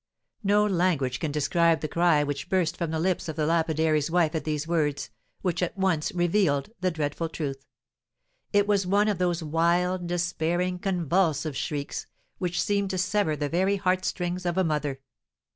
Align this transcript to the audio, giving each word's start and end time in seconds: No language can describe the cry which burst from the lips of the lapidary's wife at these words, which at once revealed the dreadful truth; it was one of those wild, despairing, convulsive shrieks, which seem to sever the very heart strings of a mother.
No 0.43 0.65
language 0.65 1.19
can 1.19 1.31
describe 1.31 1.81
the 1.81 1.87
cry 1.87 2.23
which 2.23 2.49
burst 2.49 2.75
from 2.75 2.89
the 2.89 2.97
lips 2.99 3.29
of 3.29 3.35
the 3.35 3.45
lapidary's 3.45 4.09
wife 4.09 4.33
at 4.33 4.45
these 4.45 4.67
words, 4.67 5.11
which 5.43 5.61
at 5.61 5.77
once 5.77 6.11
revealed 6.13 6.71
the 6.79 6.89
dreadful 6.89 7.29
truth; 7.29 7.67
it 8.51 8.65
was 8.65 8.87
one 8.87 9.07
of 9.07 9.19
those 9.19 9.43
wild, 9.43 10.07
despairing, 10.07 10.79
convulsive 10.79 11.55
shrieks, 11.55 12.07
which 12.39 12.59
seem 12.59 12.87
to 12.87 12.97
sever 12.97 13.35
the 13.35 13.47
very 13.47 13.75
heart 13.75 14.03
strings 14.03 14.43
of 14.43 14.57
a 14.57 14.63
mother. 14.63 15.01